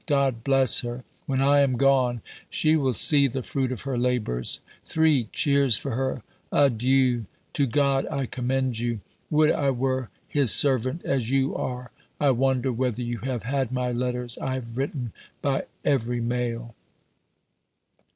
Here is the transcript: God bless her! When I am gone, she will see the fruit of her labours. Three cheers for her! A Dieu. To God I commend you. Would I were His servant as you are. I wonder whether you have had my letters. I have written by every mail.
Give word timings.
God 0.07 0.43
bless 0.43 0.79
her! 0.79 1.03
When 1.27 1.43
I 1.43 1.59
am 1.59 1.73
gone, 1.77 2.21
she 2.49 2.75
will 2.75 2.91
see 2.93 3.27
the 3.27 3.43
fruit 3.43 3.71
of 3.71 3.83
her 3.83 3.99
labours. 3.99 4.59
Three 4.83 5.29
cheers 5.31 5.77
for 5.77 5.91
her! 5.91 6.23
A 6.51 6.71
Dieu. 6.71 7.27
To 7.53 7.67
God 7.67 8.07
I 8.09 8.25
commend 8.25 8.79
you. 8.79 9.01
Would 9.29 9.51
I 9.51 9.69
were 9.69 10.09
His 10.27 10.51
servant 10.51 11.05
as 11.05 11.29
you 11.29 11.53
are. 11.53 11.91
I 12.19 12.31
wonder 12.31 12.71
whether 12.73 13.03
you 13.03 13.19
have 13.19 13.43
had 13.43 13.71
my 13.71 13.91
letters. 13.91 14.39
I 14.39 14.55
have 14.55 14.75
written 14.75 15.13
by 15.39 15.65
every 15.85 16.19
mail. 16.19 16.73